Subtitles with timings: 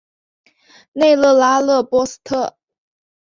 [0.93, 2.57] 内勒拉勒波斯特。